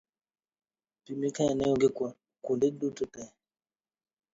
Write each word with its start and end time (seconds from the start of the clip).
pi 1.03 1.11
mikeyo 1.21 1.53
ne 1.55 1.65
onge 1.71 1.87
kuondego 2.43 2.87
duto 2.97 3.23